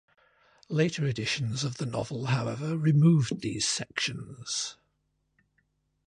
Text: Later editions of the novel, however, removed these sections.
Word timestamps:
Later 0.67 1.05
editions 1.05 1.63
of 1.63 1.77
the 1.77 1.85
novel, 1.85 2.25
however, 2.25 2.75
removed 2.75 3.41
these 3.41 3.67
sections. 3.67 4.75